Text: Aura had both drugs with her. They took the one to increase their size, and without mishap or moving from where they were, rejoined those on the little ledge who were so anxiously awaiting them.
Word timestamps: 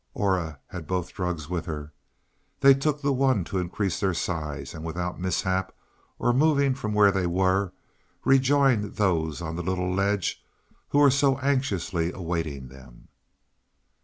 Aura 0.15 0.59
had 0.69 0.87
both 0.87 1.13
drugs 1.13 1.47
with 1.47 1.67
her. 1.67 1.93
They 2.61 2.73
took 2.73 3.03
the 3.03 3.13
one 3.13 3.43
to 3.43 3.59
increase 3.59 3.99
their 3.99 4.15
size, 4.15 4.73
and 4.73 4.83
without 4.83 5.19
mishap 5.19 5.71
or 6.17 6.33
moving 6.33 6.73
from 6.73 6.95
where 6.95 7.11
they 7.11 7.27
were, 7.27 7.71
rejoined 8.25 8.95
those 8.95 9.43
on 9.43 9.55
the 9.55 9.61
little 9.61 9.93
ledge 9.93 10.43
who 10.89 10.97
were 10.97 11.11
so 11.11 11.37
anxiously 11.41 12.11
awaiting 12.11 12.69
them. 12.69 13.09